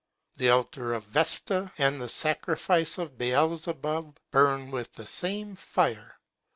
[0.37, 6.17] The altar of Vesta and the sacrifice of Beelzebub burn with the same fire.